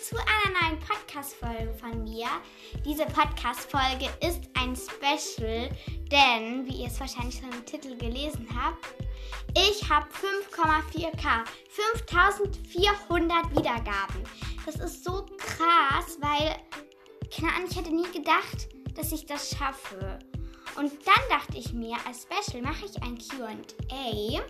[0.00, 2.26] zu einer neuen Podcast-Folge von mir.
[2.86, 5.68] Diese Podcast-Folge ist ein Special,
[6.10, 8.86] denn, wie ihr es wahrscheinlich schon im Titel gelesen habt,
[9.54, 10.06] ich habe
[10.54, 14.24] 5,4k, 5400 Wiedergaben.
[14.64, 16.56] Das ist so krass, weil,
[17.36, 20.18] keine Ahnung, ich hätte nie gedacht, dass ich das schaffe.
[20.76, 24.40] Und dann dachte ich mir, als Special mache ich ein QA.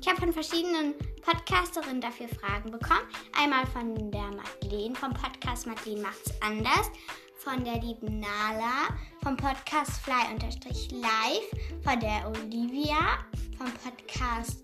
[0.00, 3.02] Ich habe von verschiedenen Podcasterinnen dafür Fragen bekommen.
[3.36, 6.90] Einmal von der Madeleine vom Podcast Madeleine macht's anders,
[7.36, 13.18] von der lieben Nala vom Podcast Fly-Live, von der Olivia
[13.56, 14.62] vom Podcast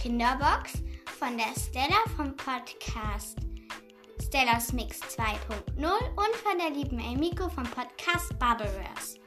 [0.00, 0.82] Kinderbox,
[1.18, 3.38] von der Stella vom Podcast
[4.22, 9.25] Stellas Mix 2.0 und von der lieben Emiko vom Podcast Bubbleverse.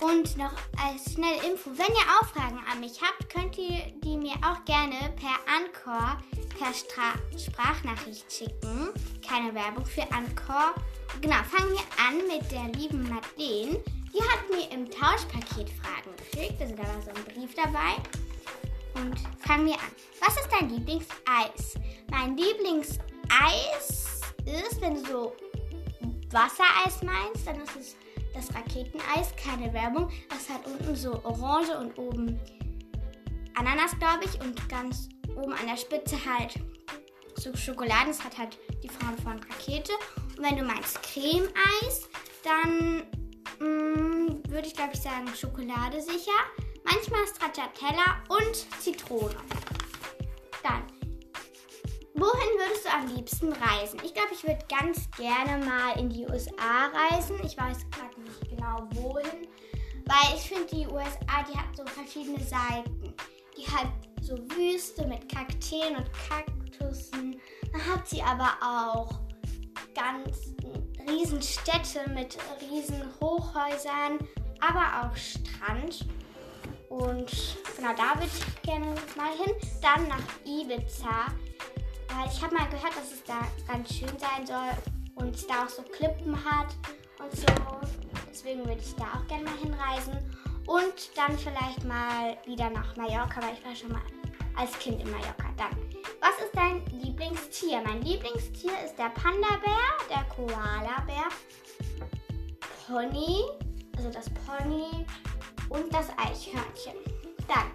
[0.00, 4.16] Und noch als schnelle Info, wenn ihr auch Fragen an mich habt, könnt ihr die
[4.16, 6.18] mir auch gerne per Anchor,
[6.58, 8.90] per Stra Sprachnachricht schicken.
[9.26, 10.74] Keine Werbung für Anchor.
[11.20, 13.82] Genau, fangen wir an mit der lieben Madeleine.
[14.12, 16.60] Die hat mir im Tauschpaket Fragen geschickt.
[16.60, 17.96] Also da war so ein Brief dabei.
[18.94, 19.92] Und fangen wir an.
[20.20, 21.74] Was ist dein Lieblingseis?
[22.10, 25.36] Mein Lieblingseis ist, wenn du so
[26.30, 27.96] Wassereis meinst, dann ist es
[28.36, 30.10] das Raketeneis, keine Werbung.
[30.28, 32.38] Das hat unten so Orange und oben
[33.54, 36.54] Ananas, glaube ich, und ganz oben an der Spitze halt
[37.36, 38.08] so Schokolade.
[38.08, 39.92] Das hat halt die Form von Rakete.
[40.36, 42.08] Und wenn du meinst Creme-Eis,
[42.44, 43.02] dann
[43.58, 46.32] mm, würde ich glaube ich sagen Schokolade sicher.
[46.84, 49.34] Manchmal Stracciatella und Zitrone.
[50.62, 50.82] Dann
[52.18, 54.00] Wohin würdest du am liebsten reisen?
[54.02, 57.36] Ich glaube, ich würde ganz gerne mal in die USA reisen.
[57.44, 59.46] Ich weiß gerade nicht genau wohin.
[60.06, 63.14] Weil ich finde, die USA, die hat so verschiedene Seiten.
[63.54, 63.88] Die hat
[64.22, 67.38] so Wüste mit Kakteen und Kaktussen.
[67.70, 69.20] Dann hat sie aber auch
[69.94, 70.54] ganz
[71.06, 74.26] riesen Städte mit riesen Hochhäusern,
[74.60, 76.06] aber auch Strand.
[76.88, 77.30] Und
[77.76, 79.54] genau da würde ich gerne mal hin.
[79.82, 81.26] Dann nach Ibiza
[82.24, 84.70] ich habe mal gehört, dass es da ganz schön sein soll
[85.16, 86.74] und es da auch so Klippen hat
[87.18, 87.46] und so.
[88.30, 90.18] Deswegen würde ich da auch gerne mal hinreisen.
[90.66, 94.02] Und dann vielleicht mal wieder nach Mallorca, weil ich war schon mal
[94.56, 95.48] als Kind in Mallorca.
[95.56, 95.70] Dann,
[96.20, 97.82] was ist dein Lieblingstier?
[97.82, 101.28] Mein Lieblingstier ist der Panda-Bär, der Koala-Bär,
[102.86, 103.44] Pony,
[103.96, 105.06] also das Pony
[105.68, 106.94] und das Eichhörnchen.
[107.46, 107.70] Dann,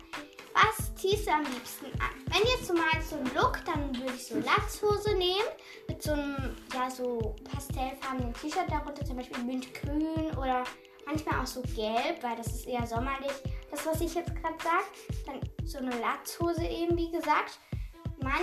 [0.53, 2.13] was ziehst du am liebsten an?
[2.27, 5.49] Wenn jetzt so mal so ein Look, dann würde ich so Latzhose nehmen
[5.87, 10.63] mit so einem, ja, so pastellfarbenen T-Shirt darunter, zum Beispiel mintgrün oder
[11.07, 13.31] manchmal auch so gelb, weil das ist eher sommerlich.
[13.71, 14.85] Das, was ich jetzt gerade sage,
[15.25, 17.59] dann so eine Latzhose eben, wie gesagt.
[18.21, 18.41] Man,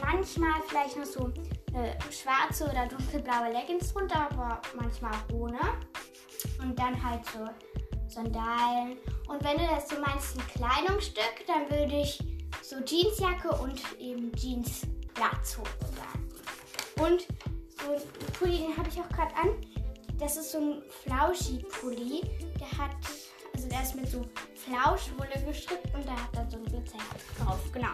[0.00, 1.30] manchmal vielleicht noch so
[1.74, 5.60] eine schwarze oder dunkelblaue Leggings drunter, aber manchmal auch ohne.
[6.62, 7.46] Und dann halt so
[8.14, 8.96] Sandalen.
[9.28, 12.18] Und wenn du das so meinst, ein Kleidungsstück, dann würde ich
[12.62, 14.82] so Jeansjacke und eben Jeans
[15.18, 16.28] Latzhose sagen.
[17.00, 17.26] Und
[17.82, 19.48] so ein Pulli, den habe ich auch gerade an.
[20.18, 22.22] Das ist so ein Flauschi-Pulli.
[22.60, 22.96] Der hat,
[23.52, 26.98] also der ist mit so Flauschwolle gestrickt und der hat da so ein Glitzer
[27.38, 27.60] drauf.
[27.72, 27.90] Genau.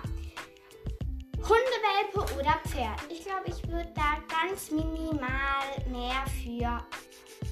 [1.38, 3.00] Hundewelpe oder Pferd?
[3.10, 6.84] Ich glaube, ich würde da ganz minimal mehr für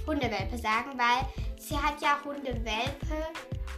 [0.06, 1.26] Hundewelpe sagen, weil
[1.68, 3.28] sie hat ja Hundewelpe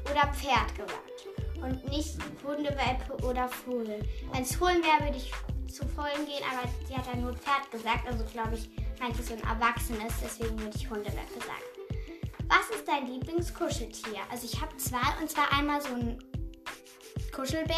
[0.05, 1.29] oder Pferd gesagt.
[1.61, 4.01] Und nicht Hundewelpe oder Vogel.
[4.33, 5.33] Wenn es Fohlen wäre, würde ich
[5.71, 8.07] zu Fohlen gehen, aber sie hat dann nur Pferd gesagt.
[8.07, 11.99] Also glaube ich, meinte so ein Erwachsenes, deswegen würde ich Hundewelpe sagen.
[12.49, 14.21] Was ist dein Lieblingskuscheltier?
[14.31, 16.19] Also ich habe zwei, und zwar einmal so ein
[17.33, 17.77] Kuschelbär,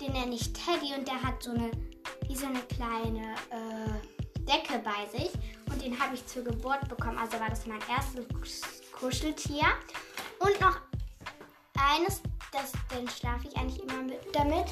[0.00, 1.70] den nenne ich Teddy und der hat so eine,
[2.26, 5.30] wie so eine kleine äh, Decke bei sich.
[5.70, 7.18] Und den habe ich zur Geburt bekommen.
[7.18, 8.26] Also war das mein erstes
[8.98, 9.66] Kuscheltier.
[10.38, 10.80] Und noch
[11.78, 12.22] eines,
[12.52, 14.66] das, den schlafe ich eigentlich immer mit, damit.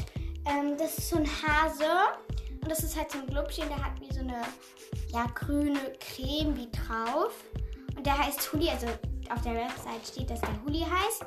[0.47, 2.19] Ähm, das ist so ein Hase.
[2.61, 4.43] Und das ist halt so ein Glubschen, der hat wie so eine
[5.13, 7.33] ja, grüne Creme wie drauf.
[7.97, 8.87] Und der heißt Huli, also
[9.31, 11.25] auf der Website steht, dass der Huli heißt.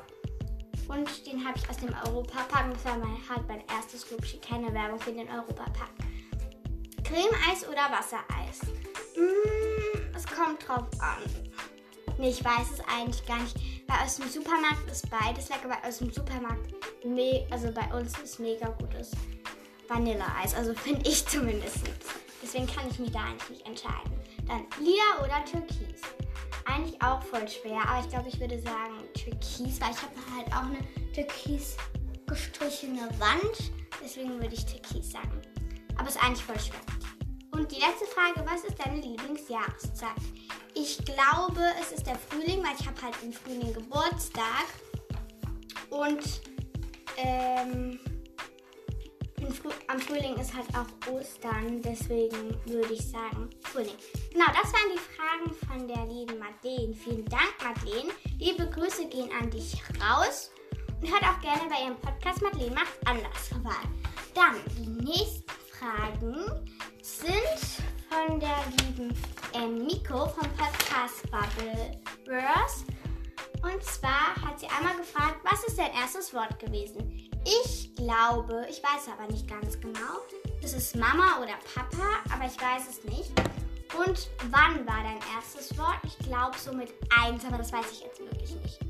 [0.88, 2.72] Und den habe ich aus dem Europapark.
[2.72, 4.40] Das war mein, halt mein erstes Glubschen.
[4.40, 5.90] Keine Werbung für den Europapark.
[7.02, 8.62] Creme-Eis oder Wassereis?
[9.16, 11.22] Mm, es kommt drauf an.
[12.18, 13.56] Nee, ich weiß es eigentlich gar nicht.
[13.86, 16.74] Weil aus dem Supermarkt ist beides lecker, weil aus dem Supermarkt,
[17.50, 19.10] also bei uns ist mega gutes
[19.88, 20.54] Vanilleeis.
[20.54, 21.78] Also finde ich zumindest.
[22.42, 24.12] Deswegen kann ich mich da eigentlich nicht entscheiden.
[24.46, 26.00] Dann lila oder türkis.
[26.64, 30.46] Eigentlich auch voll schwer, aber ich glaube, ich würde sagen türkis, weil ich habe halt
[30.52, 31.76] auch eine türkis
[32.26, 33.72] gestrichene Wand.
[34.02, 35.42] Deswegen würde ich türkis sagen.
[35.96, 36.80] Aber es ist eigentlich voll schwer.
[37.52, 40.16] Und die letzte Frage, was ist deine Lieblingsjahreszeit?
[40.74, 44.66] Ich glaube, es ist der Frühling, weil ich habe halt im Frühling Geburtstag.
[45.90, 46.42] Und
[47.16, 47.98] ähm,
[49.56, 53.94] Früh am Frühling ist halt auch Ostern, deswegen würde ich sagen Frühling.
[54.32, 56.94] Genau, das waren die Fragen von der lieben Madeleine.
[56.94, 58.10] Vielen Dank, Madeleine.
[58.38, 60.50] Liebe Grüße gehen an dich raus.
[61.00, 63.76] Und hört auch gerne bei ihrem Podcast Madeleine macht anders vorbei.
[64.34, 66.44] Dann die nächsten Fragen
[68.36, 69.14] von der lieben
[69.54, 72.84] äh, Miko vom Podcast Bubbleverse.
[73.62, 77.30] Und zwar hat sie einmal gefragt, was ist dein erstes Wort gewesen?
[77.44, 80.20] Ich glaube, ich weiß aber nicht ganz genau,
[80.62, 83.30] es ist Mama oder Papa, aber ich weiß es nicht.
[83.96, 86.00] Und wann war dein erstes Wort?
[86.02, 86.92] Ich glaube so mit
[87.24, 88.80] eins, aber das weiß ich jetzt wirklich nicht.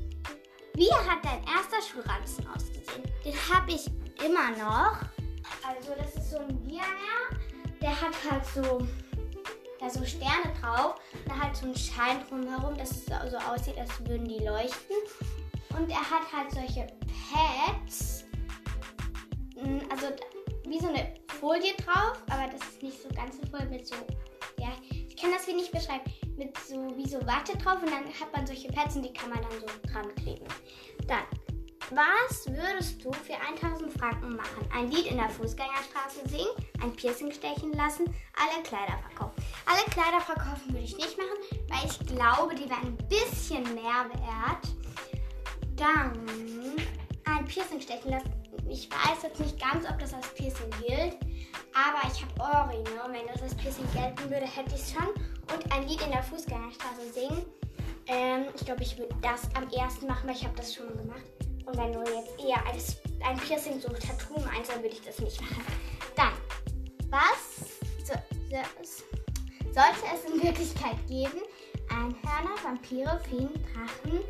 [0.73, 3.03] Wie hat dein erster Schulranzen ausgesehen?
[3.23, 3.87] Den habe ich
[4.25, 4.97] immer noch.
[5.65, 7.29] Also das ist so ein Biermeer.
[7.79, 8.85] Der hat halt so,
[9.89, 10.95] so Sterne drauf.
[11.27, 14.97] Da halt so ein Schein drumherum, dass es so aussieht, als würden die leuchten.
[15.77, 16.87] Und er hat halt solche
[17.31, 18.17] Pads
[19.57, 20.07] Mm, also
[20.67, 23.95] wie so eine Folie drauf, aber das ist nicht so ganz so voll mit so,
[24.59, 26.03] ja, ich kann das wie nicht beschreiben,
[26.37, 29.29] mit so wie so Watte drauf und dann hat man solche Pads und die kann
[29.29, 30.45] man dann so dran kleben.
[31.07, 31.23] Dann,
[31.89, 34.69] was würdest du für 1000 Franken machen?
[34.73, 36.51] Ein Lied in der Fußgängerstraße singen,
[36.83, 38.05] ein Piercing stechen lassen,
[38.35, 39.26] alle Kleider verkaufen.
[39.67, 41.37] Alle Kleider verkaufen würde ich nicht machen,
[41.69, 44.63] weil ich glaube, die wären ein bisschen mehr wert.
[45.75, 46.13] Dann
[47.25, 48.37] ein Piercing stechen lassen
[48.69, 51.17] ich weiß jetzt nicht ganz, ob das als Piercing gilt,
[51.73, 55.07] aber ich habe Ohrringe wenn das als Piercing gelten würde, hätte ich es schon.
[55.53, 57.45] Und ein Lied in der Fußgängerstraße singen.
[58.07, 60.97] Ähm, ich glaube, ich würde das am ersten machen, weil ich habe das schon mal
[60.97, 61.23] gemacht.
[61.65, 65.19] Und wenn du jetzt eher als ein Piercing so Tattoo meinst, dann würde ich das
[65.19, 65.63] nicht machen.
[70.47, 71.41] Wirklichkeit geben?
[71.89, 74.23] Einhörner, Vampire, Feen, Drachen,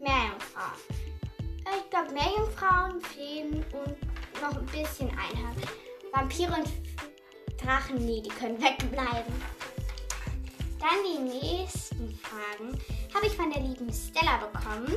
[0.00, 0.80] Meerjungfrauen.
[1.76, 5.68] Ich glaube Meerjungfrauen, Feen und noch ein bisschen Einhörner.
[6.10, 9.34] Vampire und Drachen, nee, die können wegbleiben.
[10.80, 12.78] Dann die nächsten Fragen
[13.14, 14.96] habe ich von der lieben Stella bekommen.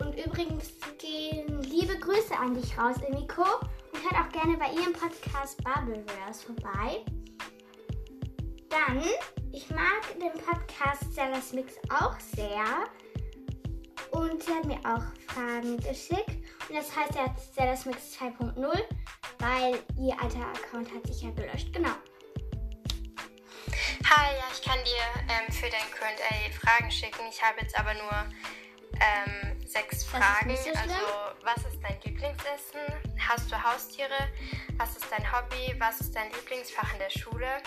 [0.00, 3.46] Und übrigens gehen liebe Grüße an dich raus, Emiko.
[3.92, 7.02] Und hört auch gerne bei ihrem Podcast Bubbleverse vorbei.
[8.70, 9.02] Dann,
[9.52, 12.64] ich mag den Podcast Stellas Mix auch sehr.
[14.12, 16.46] Und sie hat mir auch Fragen geschickt.
[16.68, 18.54] Und das heißt jetzt Zeldas Mix 2.0,
[19.40, 21.72] weil ihr alter Account hat sich ja gelöscht.
[21.72, 21.90] Genau.
[24.08, 27.22] Hi, ja, ich kann dir ähm, für dein QA Fragen schicken.
[27.28, 28.24] Ich habe jetzt aber nur
[29.00, 30.56] ähm, sechs Fragen.
[30.56, 30.94] So also,
[31.42, 32.80] was ist dein Lieblingsessen?
[33.18, 34.28] Hast du Haustiere?
[34.76, 35.74] Was ist dein Hobby?
[35.78, 37.62] Was ist dein Lieblingsfach in der Schule?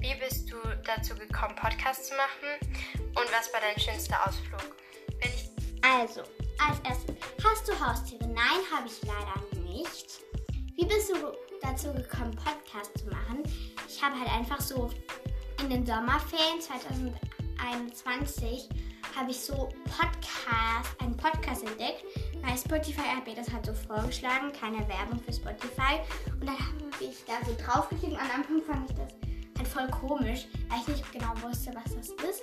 [0.00, 2.58] Wie bist du dazu gekommen, Podcast zu machen?
[2.98, 4.76] Und was war dein schönster Ausflug?
[5.82, 6.22] Also,
[6.58, 7.14] als erstes,
[7.44, 8.26] hast du Haustiere?
[8.26, 10.20] Nein, habe ich leider nicht.
[10.74, 11.32] Wie bist du
[11.62, 13.44] dazu gekommen, Podcast zu machen?
[13.88, 14.90] Ich habe halt einfach so
[15.60, 18.68] in den Sommerferien 2021
[19.16, 22.04] habe ich so Podcast, einen Podcast entdeckt,
[22.42, 26.00] weil Spotify hat mir das halt so vorgeschlagen, keine Werbung für Spotify.
[26.40, 29.12] Und dann habe ich da so draufgeklickt und am Anfang fand ich das
[29.58, 32.42] halt voll komisch, weil ich nicht genau wusste, was das ist.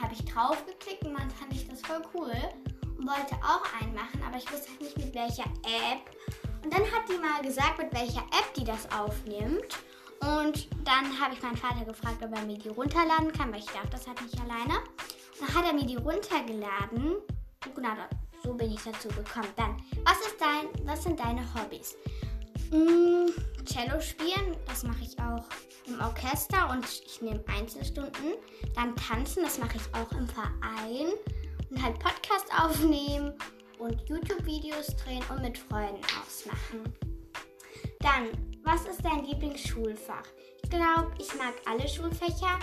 [0.00, 2.32] Habe ich draufgeklickt und dann fand ich das voll cool
[3.06, 6.00] wollte auch einen machen, aber ich wusste halt nicht mit welcher App.
[6.62, 9.78] Und dann hat die mal gesagt, mit welcher App die das aufnimmt.
[10.20, 13.66] Und dann habe ich meinen Vater gefragt, ob er mir die runterladen kann, weil ich
[13.66, 14.80] darf das halt nicht alleine.
[15.40, 17.16] Dann hat er mir die runtergeladen.
[17.64, 17.90] Und genau,
[18.42, 19.48] so bin ich dazu gekommen.
[19.56, 21.96] Dann, was, ist dein, was sind deine Hobbys?
[22.70, 23.32] Hm,
[23.64, 25.44] Cello spielen, das mache ich auch
[25.86, 28.34] im Orchester und ich nehme Einzelstunden.
[28.74, 31.12] Dann tanzen, das mache ich auch im Verein
[31.70, 33.32] und halt Podcast aufnehmen
[33.78, 36.94] und YouTube-Videos drehen und mit Freunden ausmachen.
[38.00, 38.28] Dann,
[38.62, 40.24] was ist dein Lieblingsschulfach?
[40.62, 42.58] Ich glaube, ich mag alle Schulfächer,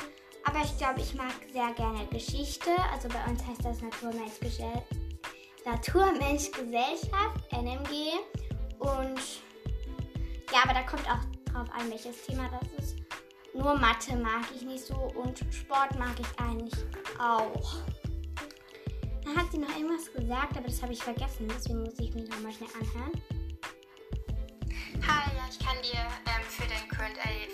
[0.48, 2.72] aber ich glaube, ich mag sehr gerne Geschichte.
[2.94, 4.82] Also bei uns heißt das Naturmensch, Gesell
[5.66, 8.13] Naturmensch Gesellschaft, NMG.
[8.80, 9.20] Und
[10.54, 12.96] ja, aber da kommt auch drauf an, welches Thema das ist.
[13.54, 16.80] Nur Mathe mag ich nicht so und Sport mag ich eigentlich
[17.20, 17.75] auch.
[19.25, 21.48] Dann hat sie noch irgendwas gesagt, aber das habe ich vergessen.
[21.50, 23.12] Deswegen muss ich mich nochmal schnell anhören.
[25.06, 27.08] Hi, ja, ich kann dir ähm, für den QA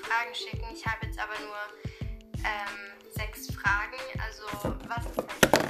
[0.03, 0.65] Fragen schicken.
[0.71, 1.92] Ich habe jetzt aber nur
[2.43, 3.97] ähm, sechs Fragen.
[4.21, 4.43] Also,
[4.87, 5.63] was ist dein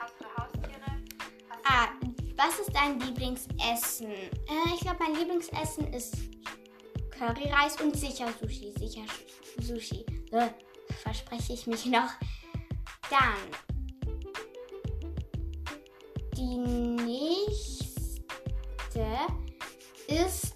[0.00, 0.90] Hast du Haustiere?
[1.48, 1.88] Was ah,
[2.36, 4.10] was ist dein Lieblingsessen?
[4.10, 6.16] Äh, ich glaube, mein Lieblingsessen ist
[7.10, 8.72] Curryreis und sicher Sushi.
[8.78, 9.04] Sicher
[9.60, 10.04] Sushi.
[10.32, 10.48] Äh,
[11.02, 12.10] verspreche ich mich noch.
[13.10, 13.50] Dann
[16.36, 17.90] die nächste
[20.06, 20.54] ist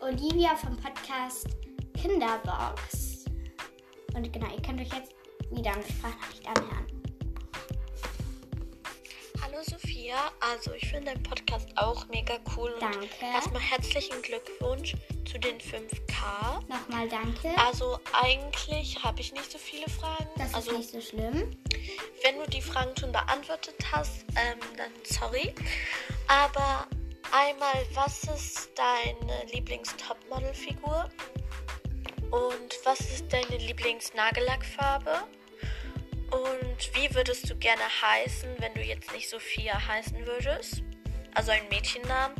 [0.00, 1.46] Olivia vom Podcast
[1.94, 3.01] Kinderbox.
[4.14, 5.14] Und genau, ihr könnt euch jetzt
[5.50, 6.86] wieder eine Sprachnachricht anhören.
[9.40, 12.74] Hallo Sophia, also ich finde deinen Podcast auch mega cool.
[12.80, 13.08] Danke.
[13.20, 16.60] Erstmal herzlichen Glückwunsch zu den 5K.
[16.68, 17.50] Nochmal danke.
[17.58, 20.28] Also eigentlich habe ich nicht so viele Fragen.
[20.36, 21.50] Das also, ist nicht so schlimm.
[22.22, 25.54] Wenn du die Fragen schon beantwortet hast, ähm, dann sorry.
[26.28, 26.86] Aber
[27.32, 31.10] einmal, was ist deine Lieblings-Topmodel-Figur?
[32.32, 35.24] Und was ist deine Lieblings-Nagellackfarbe?
[36.30, 40.82] Und wie würdest du gerne heißen, wenn du jetzt nicht Sophia heißen würdest?
[41.34, 42.34] Also ein Mädchennamen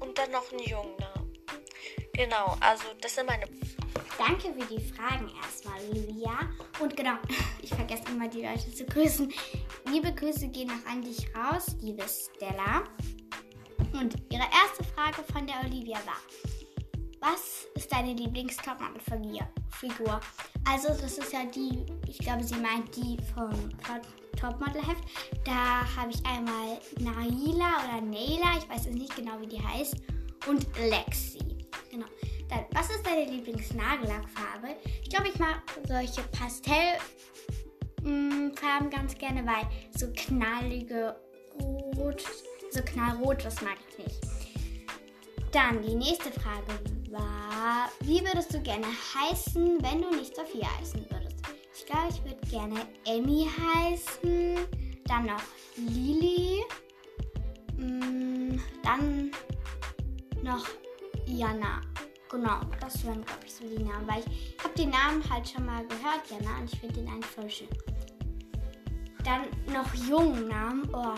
[0.00, 1.32] und dann noch einen Jungennamen.
[2.12, 3.46] Genau, also das sind meine.
[4.18, 6.40] Danke für die Fragen erstmal, Olivia.
[6.80, 7.14] Und genau,
[7.62, 9.32] ich vergesse immer die Leute zu grüßen.
[9.88, 12.82] Liebe Grüße gehen noch an dich raus, liebe Stella.
[13.92, 16.18] Und ihre erste Frage von der Olivia war:
[17.28, 20.20] Was ist deine Lieblings-Topmodel-Figur?
[20.64, 23.50] Also, das ist ja die, ich glaube, sie meint die vom
[24.38, 25.02] Topmodel-Heft.
[25.44, 29.96] Da habe ich einmal Naila oder Naila, ich weiß jetzt nicht genau, wie die heißt,
[30.46, 31.66] und Lexi.
[31.90, 32.06] Genau.
[32.48, 34.76] Dann, was ist deine Lieblings-Nagellackfarbe?
[35.02, 39.66] Ich glaube, ich mag solche Pastellfarben ganz gerne, weil
[39.98, 41.16] so knallige
[41.96, 42.22] Rot,
[42.70, 44.20] so knallrot, das mag ich nicht.
[45.50, 51.04] Dann die nächste Frage war, wie würdest du gerne heißen, wenn du nicht Sophia heißen
[51.10, 51.36] würdest?
[51.74, 54.56] Ich glaube, ich würde gerne Emmy heißen,
[55.04, 55.42] dann noch
[55.76, 56.62] Lili,
[57.76, 59.30] mm, dann
[60.42, 60.66] noch
[61.26, 61.80] Jana.
[62.28, 65.64] Genau, das wären, glaube ich, so die Namen, weil ich habe die Namen halt schon
[65.64, 67.68] mal gehört, Jana, und ich finde den eigentlich voll schön.
[69.24, 70.88] Dann noch Jungennamen.
[70.92, 71.14] Oh,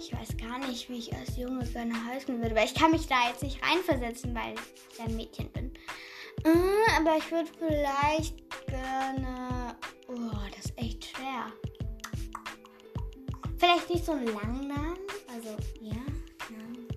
[0.00, 3.06] ich weiß gar nicht, wie ich als Junge gerne heißen würde, weil ich kann mich
[3.06, 4.54] da jetzt nicht reinversetzen, weil
[4.92, 5.72] ich ein Mädchen bin.
[6.44, 9.76] Äh, aber ich würde vielleicht gerne.
[10.08, 11.52] Oh, das ist echt schwer.
[13.58, 14.98] Vielleicht nicht so einen langen Namen.
[15.34, 15.50] Also,
[15.82, 15.96] ja,
[16.48, 16.88] Namen.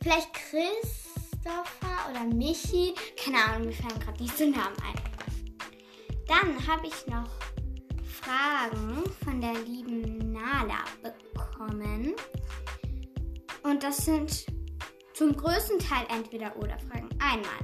[0.00, 2.94] Vielleicht Christopher oder Michi.
[3.16, 5.02] Keine Ahnung, mir fallen gerade nicht so Namen ein.
[6.28, 7.28] Dann habe ich noch
[8.04, 12.14] Fragen von der lieben Nala bekommen.
[13.62, 14.46] Und das sind
[15.14, 17.08] zum größten Teil entweder oder Fragen.
[17.20, 17.58] Einmal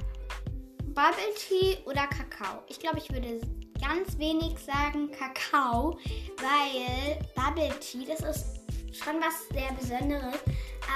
[0.93, 2.63] Bubble Tea oder Kakao.
[2.67, 3.39] Ich glaube, ich würde
[3.79, 5.97] ganz wenig sagen Kakao,
[6.37, 8.59] weil Bubble Tea, das ist
[8.91, 10.39] schon was sehr Besonderes.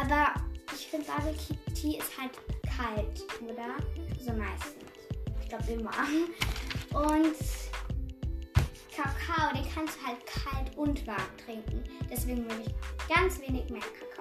[0.02, 0.34] Aber
[0.74, 1.36] ich finde Bubble
[1.74, 2.32] Tea ist halt
[2.76, 3.78] kalt, oder?
[4.20, 4.84] So also meistens.
[5.42, 5.92] Ich glaube immer.
[6.94, 7.36] Und
[8.96, 11.84] Kakao, den kannst du halt kalt und warm trinken.
[12.10, 14.13] Deswegen würde ich ganz wenig mehr Kakao.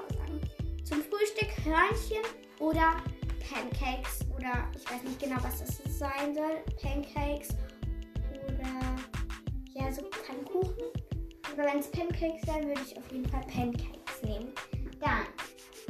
[0.92, 2.22] Zum Frühstück Hörnchen
[2.58, 3.02] oder
[3.48, 6.62] Pancakes oder ich weiß nicht genau, was das sein soll.
[6.82, 7.48] Pancakes
[8.44, 8.98] oder
[9.72, 10.84] ja, so Pfannkuchen.
[11.50, 14.52] Aber wenn es Pancakes wären, würde ich auf jeden Fall Pancakes nehmen.
[15.00, 15.28] Dann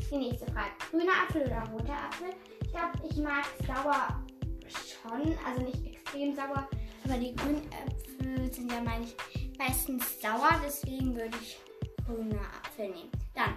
[0.09, 0.71] die nächste Frage.
[0.93, 2.29] Grüner Apfel oder roter Apfel?
[2.63, 4.25] Ich glaube, ich mag sauer
[4.71, 5.37] schon.
[5.45, 6.69] Also nicht extrem sauer,
[7.05, 10.61] aber die grünen Äpfel sind ja meine ich, meistens sauer.
[10.65, 11.59] Deswegen würde ich
[12.07, 13.11] grüner Apfel nehmen.
[13.35, 13.57] Dann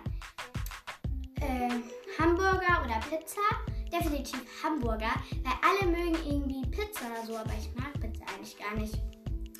[1.45, 3.41] äh, Hamburger oder Pizza.
[3.91, 8.75] Definitiv Hamburger, weil alle mögen irgendwie Pizza oder so, aber ich mag Pizza eigentlich gar
[8.75, 8.99] nicht.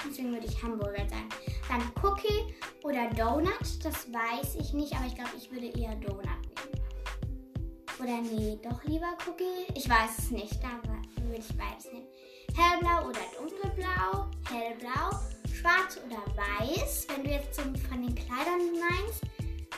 [0.07, 1.29] Deswegen würde ich Hamburger sagen.
[1.69, 6.25] Dann Cookie oder Donut, das weiß ich nicht, aber ich glaube, ich würde eher Donut
[6.25, 6.75] nehmen.
[7.99, 9.71] Oder nee, doch lieber Cookie?
[9.73, 10.69] Ich weiß es nicht, da
[11.23, 12.07] würde ich beides nehmen.
[12.55, 14.29] Hellblau oder dunkelblau?
[14.49, 15.19] Hellblau.
[15.53, 17.07] Schwarz oder weiß?
[17.09, 19.23] Wenn du jetzt von den Kleidern meinst,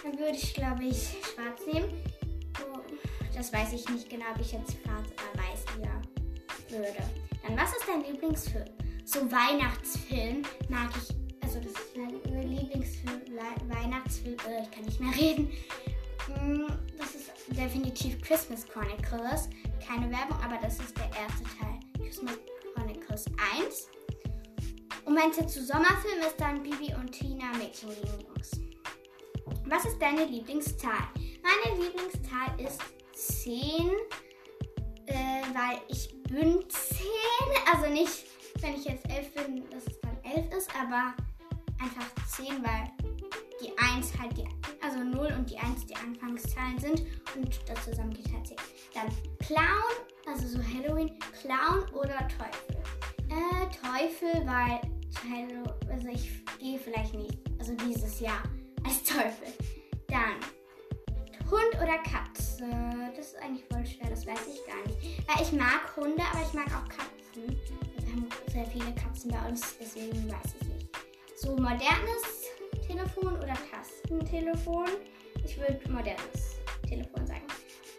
[0.07, 1.89] dann würde ich, glaube ich, schwarz nehmen.
[3.35, 6.01] Das weiß ich nicht genau, ob ich jetzt schwarz oder weiß lieber
[6.69, 7.03] würde.
[7.43, 8.65] Dann, was ist dein Lieblingsfilm?
[9.05, 11.15] So Weihnachtsfilm mag ich.
[11.43, 13.21] Also, das ist mein Lieblingsfilm.
[13.67, 14.37] Weihnachtsfilm.
[14.47, 15.51] Äh, ich kann nicht mehr reden.
[16.27, 19.49] Mm, das ist definitiv Christmas Chronicles.
[19.85, 21.79] Keine Werbung, aber das ist der erste Teil.
[21.97, 22.37] Christmas
[22.73, 23.87] Chronicles 1.
[25.05, 28.51] Und mein Tipp zu Sommerfilm ist dann Bibi und Tina Mädchen gegen Jungs.
[29.69, 31.09] Was ist deine Lieblingszahl?
[31.43, 32.81] Meine Lieblingszahl ist
[33.13, 33.91] 10,
[35.07, 35.13] äh,
[35.53, 37.05] weil ich bin 10.
[37.73, 38.27] Also nicht,
[38.61, 41.13] wenn ich jetzt 11 bin, dass es dann 11 ist, aber
[41.81, 42.91] einfach 10, weil
[43.61, 44.47] die 1 halt die,
[44.81, 47.03] also 0 und die 1 die Anfangszahlen sind
[47.35, 48.57] und das zusammen geht halt 10.
[48.93, 49.07] Dann
[49.39, 52.77] Clown Also so Halloween, Clown oder Teufel?
[53.29, 54.79] Äh, Teufel, weil
[55.91, 58.43] also ich gehe vielleicht nicht, also dieses Jahr
[58.87, 59.53] als Teufel.
[60.07, 60.39] Dann
[61.51, 62.65] Hund oder Katze?
[63.15, 65.27] Das ist eigentlich voll schwer, das weiß ich gar nicht.
[65.27, 67.59] Weil ich mag Hunde, aber ich mag auch Katzen.
[67.99, 70.87] Wir haben sehr viele Katzen bei uns, deswegen weiß ich nicht.
[71.35, 72.47] So modernes
[72.85, 74.87] Telefon oder Tastentelefon?
[75.43, 77.47] Ich würde modernes Telefon sagen.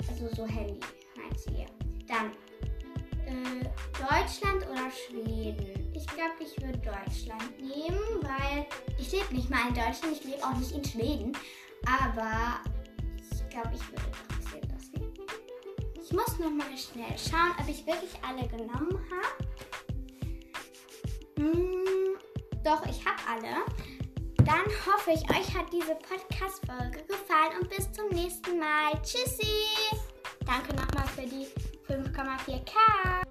[0.08, 0.80] Also so Handy,
[1.16, 1.66] meint ihr.
[2.06, 2.32] Dann
[3.26, 3.64] äh,
[3.98, 5.87] Deutschland oder Schweden?
[5.98, 8.66] Ich glaube, ich würde Deutschland nehmen, weil
[8.98, 11.32] ich lebe nicht mal in Deutschland, ich lebe auch nicht in Schweden.
[11.84, 12.60] Aber
[13.20, 15.12] ich glaube, ich würde trotzdem das nehmen.
[16.00, 19.44] Ich muss noch mal schnell schauen, ob ich wirklich alle genommen habe.
[21.36, 22.16] Hm,
[22.62, 23.64] doch, ich habe alle.
[24.44, 28.92] Dann hoffe ich, euch hat diese Podcast-Folge gefallen und bis zum nächsten Mal.
[29.02, 29.96] Tschüssi!
[30.46, 31.48] Danke nochmal für die
[31.92, 33.26] 5,4K.